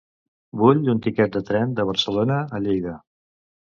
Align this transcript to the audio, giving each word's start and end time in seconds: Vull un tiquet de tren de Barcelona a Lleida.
Vull 0.61 0.79
un 0.93 1.01
tiquet 1.07 1.35
de 1.37 1.43
tren 1.51 1.75
de 1.81 1.87
Barcelona 1.93 2.39
a 2.59 2.63
Lleida. 2.65 2.95